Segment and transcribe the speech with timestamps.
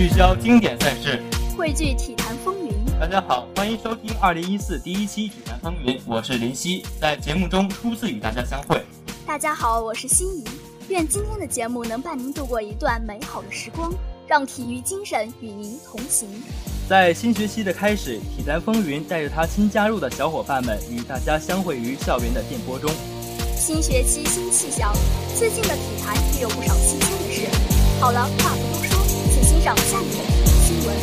[0.00, 1.22] 聚焦经典赛事，
[1.54, 2.72] 汇聚体坛风云。
[2.98, 8.82] 大家好，欢迎收听二零一四第一期体坛风云，我是林夕，在节目中初次与大家相会。
[9.26, 10.44] 大家好，我是心怡，
[10.88, 13.92] 愿今天的节目能伴您度过一段美好的时光，
[14.26, 16.30] 让体育精神与您同行。
[16.88, 22.90] 在新学期的开始，体坛风云带着他新加入的小伙伴们，与大家相会于校园的电波中。
[23.54, 24.94] 新学期新气象，
[25.38, 27.46] 最近的体坛也有不少新鲜的事。
[28.00, 28.56] 好了，话
[29.40, 30.16] 请欣赏下面的
[30.60, 30.94] 新闻。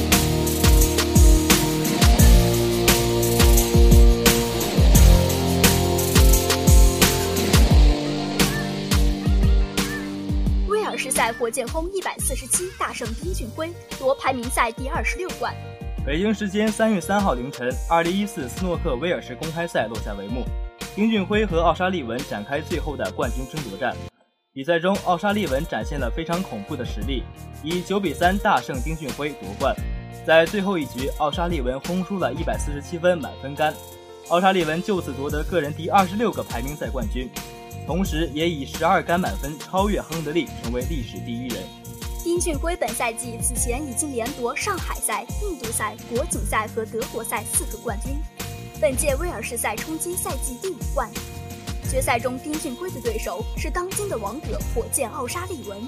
[10.68, 15.52] 威尔士赛火箭轰一百四十七，大胜丁俊晖，夺排名赛第二十六冠。
[16.06, 20.46] 北京时间三月三号凌晨，二零一四斯诺克威尔士公开赛落下帷幕，
[20.96, 23.96] 丁俊晖和奥沙利文展开最后的冠军争夺战。
[24.58, 27.22] 比赛中，奥沙利文展现了非常恐怖的实力，
[27.62, 29.76] 以九比三大胜丁俊晖夺冠。
[30.26, 33.72] 在最后一局，奥沙利文轰出了一百四十七分满分杆，
[34.30, 37.30] 奥沙利文就此夺得个人第二十六个排名赛冠军，
[37.86, 41.64] 同时也以十二杆满分超越亨德利，成为历史第一人。
[42.24, 48.16] 丁俊晖本赛季此前已经连夺上海赛、印度赛、国锦赛和德国赛四个冠军，
[48.82, 51.08] 本届威尔士赛冲击赛季第五冠。
[51.90, 55.88] 决赛中，丁俊晖的对手是当今的王者火箭奥沙利文，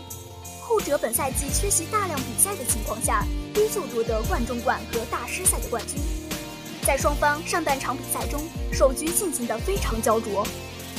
[0.61, 6.01] 后者本赛季缺席大量比赛的情况下，依旧夺得冠中冠和大师赛的冠军。
[6.83, 10.47] 在双方上半场比赛中，首局进行得非常焦灼，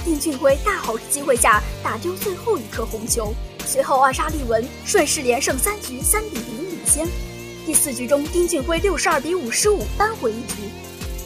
[0.05, 3.33] 丁俊晖大好的机会下打丢最后一颗红球。
[3.65, 7.09] 随后，奥沙利文顺势连胜三局，三比零领先。
[7.65, 10.69] 第四局中，丁俊晖六十二比五十五扳回一局，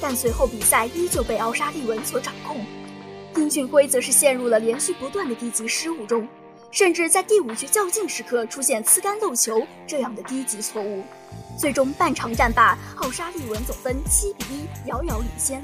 [0.00, 2.64] 但随后比赛依旧被奥沙利文所掌控。
[3.34, 6.26] 丁俊晖则是陷入了连续不断的低级失误中，
[6.70, 11.02] 甚至在第五局较劲时刻出现呲杆漏球这样的低级错误。
[11.58, 15.60] 最终半场战罢，奥沙利文总分七比一遥遥领先。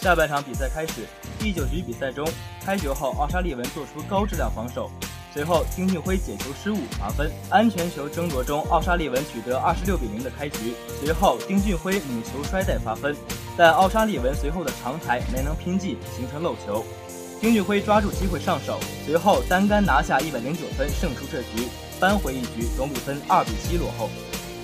[0.00, 1.06] 下半场比赛开始，
[1.38, 2.28] 第九局比赛中，
[2.64, 4.90] 开球后奥沙利文做出高质量防守。
[5.32, 10.74] 随后，丁俊晖解球失误罚分，安全球争夺中，奥沙利文取得二十六比零的开局。
[11.00, 13.14] 随后，丁俊晖母球摔带罚分，
[13.56, 16.84] 但奥沙利文随后的长台没能拼进，形成漏球。
[17.40, 21.68] 丁俊晖抓住机会上手，随后单杆拿下一百零九分，胜出这局，
[21.98, 24.08] 扳回一局，总比分二比七落后。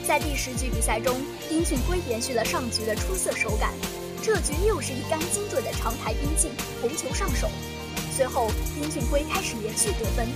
[0.07, 1.17] 在第十局比赛中，
[1.49, 3.73] 丁俊晖延续了上局的出色手感，
[4.23, 6.51] 这局又是一杆精准的长台拼进，
[6.81, 7.49] 红球上手。
[8.15, 10.27] 随后，丁俊晖开始连续得分，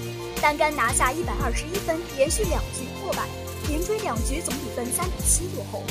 [0.41, 3.27] 单杆拿下一百二十一分，连续两局破百，
[3.69, 5.83] 连追两局总比分三比七落后。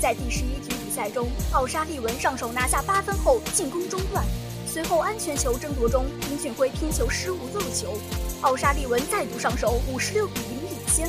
[0.00, 4.22] 在第十一局赛中，奥沙利文上手拿下八分后进攻中断，
[4.66, 7.96] 随后安全球争夺中，丁俊晖拼球失误漏球，
[8.42, 11.08] 奥沙利文再度上手五十六比零领先。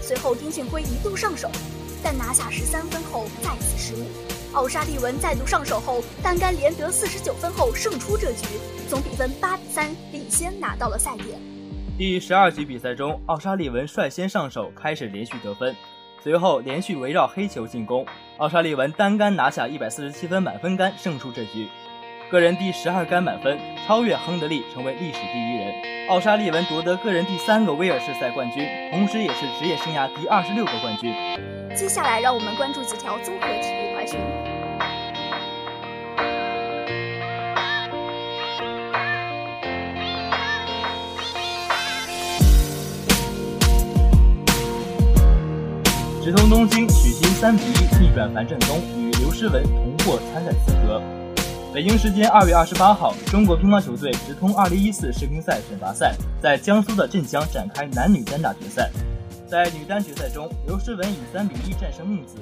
[0.00, 1.50] 随后丁俊晖一度上手，
[2.04, 4.06] 但拿下十三分后再次失误。
[4.52, 8.46] 奥沙利文再度上手后，单杆连得四十九分后胜出这局，
[8.88, 11.30] 总比分八比三领先拿到了赛点。
[11.98, 15.74] 第十二局比赛中，奥沙利文率先上手，开始连续得分，
[16.22, 18.06] 随后连续围绕黑球进攻，
[18.36, 21.66] 奥沙利文单杆拿下一百四十七分满分杆，胜出这局，
[22.30, 26.08] 个人第十二杆满分，超越亨德利，成为历史第一人。
[26.08, 31.12] 奥沙利文夺得个人第三个威尔士赛冠军，同时也是职业生涯第二十六个冠军。
[31.74, 34.20] 接下来，让我们关注几条综合体育快讯。
[46.22, 51.02] 直通东京，许昕三比一逆转樊振东，与刘诗雯同获参赛资格。
[51.74, 58.88] 北京时间二月二十八号，中国乒乓球队直通二零一四世乒赛选拔赛在江苏的镇江展开男女单打决赛。
[59.48, 62.36] 在女单决赛中，刘诗雯以三比一战胜孟子。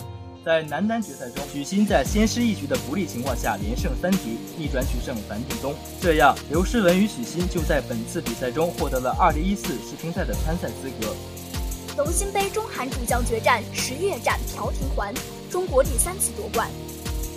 [0.44, 5.74] 在男单决赛中，许昕在先失一局的不利情况下连胜三局，逆转取胜樊振东。
[6.02, 11.14] 这样，刘诗雯与许昕就在本次比赛中获得了二零一四世乒赛的参赛资格。
[11.96, 15.12] 龙兴杯中韩主将决战，十月战朴廷桓，
[15.50, 16.70] 中国第三次夺冠。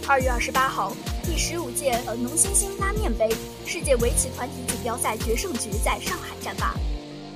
[0.07, 3.29] 二月二十八号，第十五届呃农星星拉面杯
[3.65, 6.75] 世界围棋团体锦标赛决胜局在上海战罢。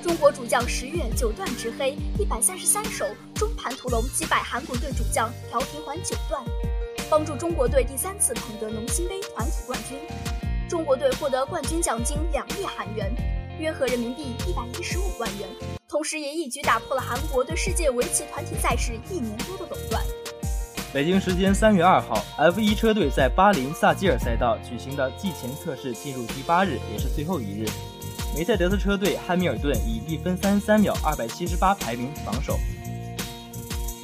[0.04, 6.42] 中国主将十月九段执黑，一百三十三手中盘屠龙击败韩国队主将朴廷桓九段，
[7.10, 9.98] 帮助中国队第三次捧得农兴杯团体冠军。
[10.69, 13.12] 中国队获得冠军奖金两亿韩元，
[13.59, 15.48] 约合人民币一百一十五万元，
[15.89, 20.04] 同时也一举打破了韩国对世界围棋团体赛事一年多的垄断。
[20.94, 27.68] 北京时间三月二号，F 一车队在巴林萨基尔赛道举行的季前测试进入第八日，也是最后一日。
[28.36, 32.59] 梅赛德斯车队汉密尔顿以一分三十三秒二百七十八排名榜首。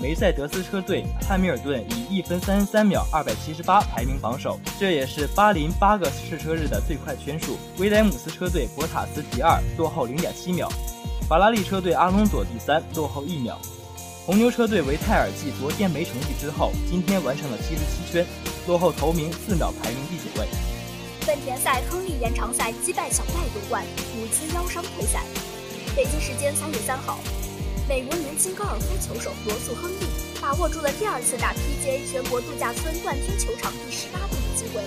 [0.03, 7.57] 梅赛德斯车队汉密尔顿以一分三十三秒二百七十八排名榜首，这也是巴林八个试车日的最快圈数。
[7.77, 10.67] 威廉姆斯车队博塔斯第二，落后零点七秒；
[11.25, 13.57] 法拉利车队阿隆索第三，落后一秒。
[14.25, 18.25] 红牛车队维泰尔继昨天没成绩之后，今天完成了七十七圈，
[18.67, 20.45] 落后头名四秒，排名第九位。
[21.25, 23.81] 本田赛亨利延长赛击败小戴夺冠，
[24.17, 25.23] 伍兹腰伤退赛。
[25.95, 27.19] 北京时间三月三号，
[27.87, 30.05] 美国年轻高尔夫球手罗素·亨利
[30.41, 34.81] 把握住了第二次打 PGA 全国度假村冠军球场第十八洞的机会。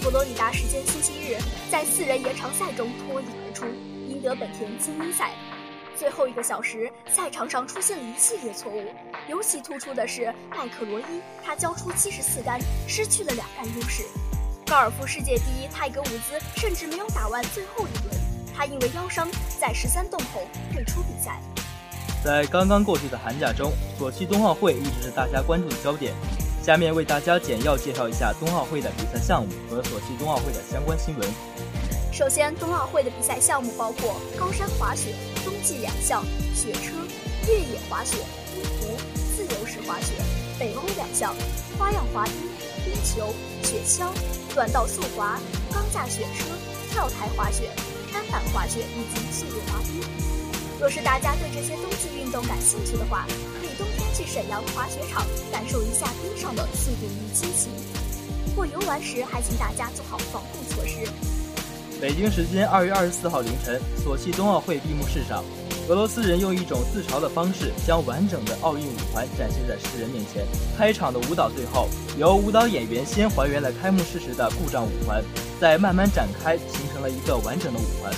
[0.00, 1.36] 佛罗里达时间星期日，
[1.70, 3.66] 在四人延长赛中脱颖而出，
[4.08, 5.32] 赢得本田精英赛。
[5.94, 8.82] 最后一个小时，赛场上出现了一系列错误，
[9.28, 12.58] 尤其突出的是麦克罗伊，他交出七十四杆，
[12.88, 14.04] 失去了两杆优势。
[14.66, 18.18] 高尔夫世界第一泰格伍兹甚至没有打完最后一轮，
[18.56, 19.28] 他因为腰伤
[19.60, 21.38] 在十三洞后退出比赛。
[22.24, 26.14] 在刚刚过去的寒假中，索契冬奥会一直是大家关注的焦点。
[26.62, 31.28] 下面为大家简要介绍一下冬奥会的比赛项目和索契冬奥会的相关新闻。
[32.12, 35.14] 首先，冬奥会的比赛项目包括高山滑雪、
[35.44, 36.24] 冬季两项
[36.54, 36.94] 雪车、
[37.48, 38.18] 越野滑雪、
[38.54, 38.96] 冰壶、
[39.34, 40.14] 自由式滑雪；
[40.60, 41.34] 北欧两项
[41.76, 42.34] 花样滑冰。
[42.84, 43.32] 冰球、
[43.62, 44.06] 雪橇、
[44.54, 45.40] 短道速滑、
[45.72, 46.46] 钢架雪车、
[46.90, 47.70] 跳台滑雪、
[48.12, 50.21] 单板滑雪以及速度滑冰。
[50.82, 53.24] 若是大家对这些冬季运动感兴趣的话，
[53.60, 57.70] 可以冬天去沈阳滑雪场感受一下冰上的速度与激情。
[58.46, 61.08] 不过游玩时还请大家做好防护措施。
[62.00, 65.44] 北京时间二月二十四号凌晨，索契冬奥会闭幕式上。
[65.88, 70.44] 俄罗斯人用一种自嘲的方式，将完整的奥运五环展现在世人面前。
[70.76, 71.88] 开场的舞蹈最后，
[72.18, 75.22] 由舞蹈演员先还原了开幕式时的故障五环，
[75.60, 78.12] 再慢慢展开，形成了一个完整的五环。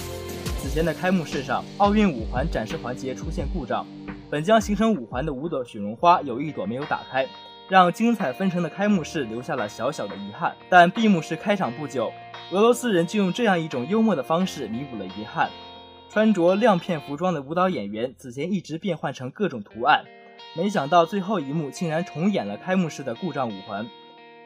[0.65, 3.87] 此前的开幕式上，奥运五环展示环节出现故障，
[4.31, 7.29] 本将形成五环的五朵雪绒花有一朵没有打开，
[7.69, 10.55] 让精彩纷呈的开幕式留下了小小的遗憾。
[10.71, 12.11] 但闭幕式开场不久，
[12.51, 15.51] 俄罗斯人就用这样一种幽默的方式弥补了遗憾。
[16.09, 20.05] 穿着亮片服装的舞蹈演员此前一直变换成各种图案，
[20.57, 23.87] 没想到最后一幕竟然重演了开幕式的故障五环。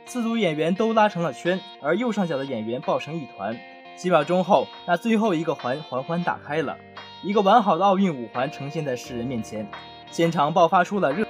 [0.05, 3.57] 四组演员都拉成了圈，而右上角的演员抱成一团。
[3.99, 6.77] 几秒钟后，那最后一个环缓缓打开了，
[7.25, 9.69] 一个完好的奥运五环呈现在世人面前，
[10.13, 11.27] 现场爆发出了热。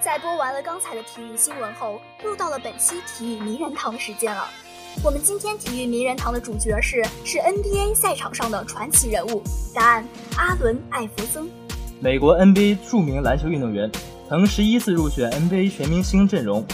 [0.00, 4.48] 在播完了刚才的体育新闻后，又到了本期体育名人堂的时间了。
[5.04, 9.40] 我们今天体育名人堂的主角是是 NBA 赛场上的传奇人物，
[9.72, 10.04] 答案
[10.36, 11.48] 阿伦·艾弗森，
[12.00, 13.88] 美国 NBA 著名篮球运动员，
[14.28, 16.66] 曾十一次入选 NBA 全明星阵容，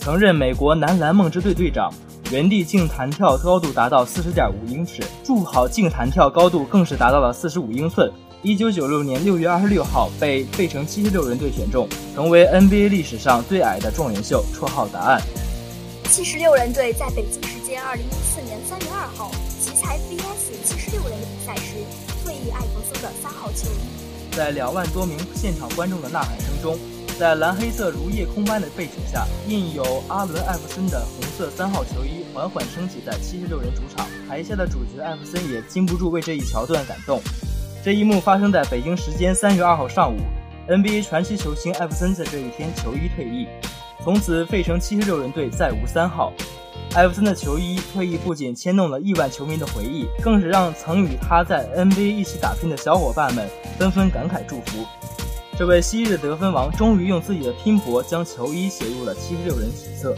[0.00, 1.94] 曾任美国男篮梦之队队长，
[2.32, 8.10] 原地静弹跳高度达到四十点五英尺，助跑静弹跳高度更是达到了四十五英寸。
[8.40, 15.20] 一九九六年六月二十六号被费城七十六人队选中，成为 NBA 历史上最矮的状元秀，绰号答案。
[16.08, 21.74] 七十六人队在北京时间二零一四年三月二号奇才 VS 七十六人的比赛时，
[22.24, 24.34] 退役艾弗森的三号球衣。
[24.34, 26.78] 在两万多名现场观众的呐喊声中，
[27.18, 34.06] 在蓝黑色如夜空般的背景下，印有阿伦·艾弗森的红色三号球衣缓缓升起在七十六人主场。
[34.28, 37.20] 台下的主角艾弗森也禁不住为这一桥段感动。
[37.84, 40.18] 这一幕发生在北京时间三月二号上午
[40.68, 43.46] ，NBA 传奇球星艾弗森在这一天球衣退役。
[44.02, 46.32] 从此，费城七十六人队再无三号。
[46.94, 54.84] 艾弗森的球衣退役不仅牵动了亿万球迷的回忆，更是让曾与他在 NBA 一起打拼的小伙伴们纷纷感慨祝福。
[55.62, 60.12] 这位昔日得分王终于用自己的拼搏将球衣写入了七十六人史册。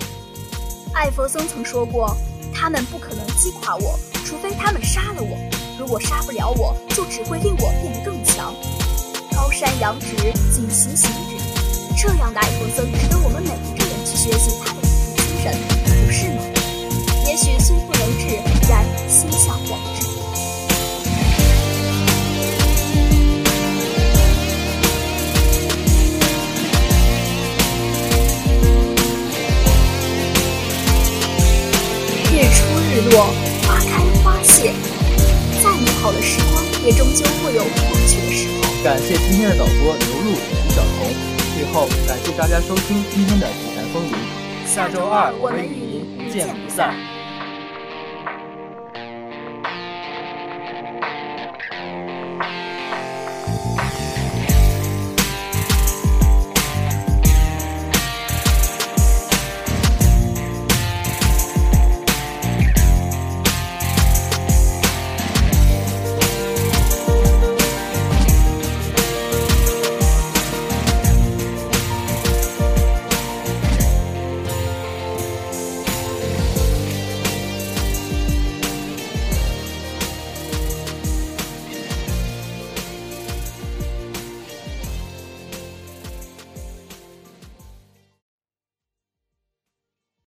[0.94, 2.16] 艾弗森曾说过
[2.50, 5.36] ：“他们不可能击垮我，除非他们杀了我。
[5.78, 8.54] 如果杀不了我，就只会令我变得更强。”
[9.36, 10.16] 高山仰止，
[10.50, 11.36] 景行行止。
[11.94, 15.52] 这样的艾弗森值得我们每一个人去学习他的体育精神，
[16.06, 16.42] 不是吗？
[17.26, 18.34] 也许虽不能至，
[18.66, 19.78] 然心向往
[32.94, 33.26] 日落
[33.66, 34.72] 花开花谢
[35.60, 38.84] 再美好的时光也终究会有过去的时候。
[38.84, 41.12] 感谢今天的导播刘露与晓彤
[41.56, 44.12] 最后感谢大家收听今天的济南风云。
[44.64, 46.94] 下周二我们与您不见不散。